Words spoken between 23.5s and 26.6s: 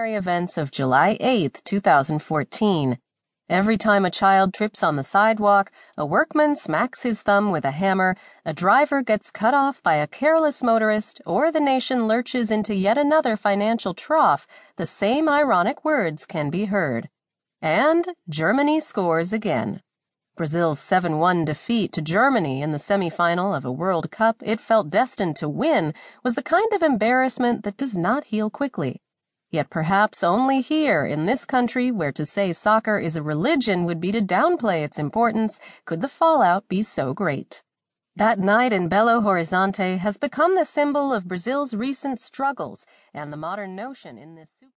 of a World Cup it felt destined to win was the